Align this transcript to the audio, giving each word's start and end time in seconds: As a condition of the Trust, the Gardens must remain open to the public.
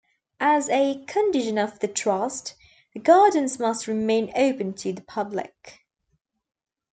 As 0.39 0.67
a 0.69 1.05
condition 1.05 1.59
of 1.59 1.77
the 1.77 1.87
Trust, 1.87 2.55
the 2.91 2.99
Gardens 2.99 3.59
must 3.59 3.85
remain 3.85 4.31
open 4.35 4.73
to 4.73 4.91
the 4.91 5.03
public. 5.03 5.85